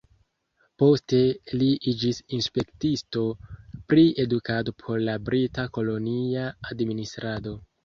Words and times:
Poste 0.83 1.19
li 1.61 1.67
iĝis 1.91 2.21
inspektisto 2.37 3.27
pri 3.93 4.07
edukado 4.25 4.75
por 4.81 5.05
la 5.05 5.17
brita 5.31 5.69
kolonia 5.79 6.51
administrado. 6.75 7.57